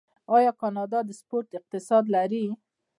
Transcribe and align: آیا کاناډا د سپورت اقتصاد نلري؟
آیا 0.35 0.51
کاناډا 0.61 0.99
د 1.05 1.09
سپورت 1.19 1.47
اقتصاد 1.59 2.03
نلري؟ 2.13 2.43